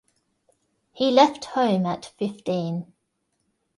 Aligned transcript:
He 0.93 1.11
left 1.11 1.45
home 1.45 1.85
at 1.85 2.07
fifteen. 2.17 2.91